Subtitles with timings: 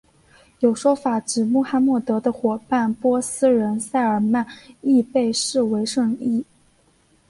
[0.61, 4.47] 有说法指穆罕默德的伙伴波斯人塞尔曼
[4.81, 6.43] 亦被视为圣裔。